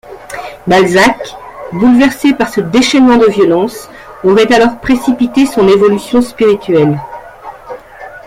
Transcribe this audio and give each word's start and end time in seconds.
Balzac, 0.65 1.19
bouleversé 1.73 2.33
par 2.33 2.49
ce 2.51 2.59
déchaînement 2.59 3.17
de 3.17 3.27
violence, 3.27 3.87
aurait 4.23 4.51
alors 4.51 4.79
précipité 4.79 5.45
son 5.45 5.67
évolution 5.67 6.23
spirituelle. 6.23 6.99